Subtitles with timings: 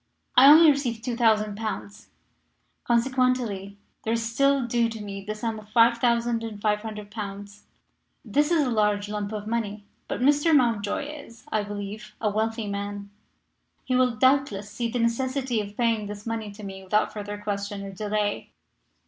[0.35, 2.07] I only received 2,000 pounds,
[2.85, 7.65] consequently there is still due to me the sum of 5,500 pounds.
[8.25, 9.85] This is a large lump of money.
[10.07, 10.55] But Mr.
[10.55, 13.11] Mountjoy is, I believe, a wealthy man.
[13.83, 17.83] He will, doubtless, see the necessity of paying this money to me without further question
[17.83, 18.49] or delay.